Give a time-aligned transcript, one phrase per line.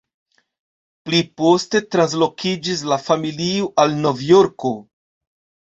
[1.09, 4.75] Pli poste translokiĝis la familio al Novjorko.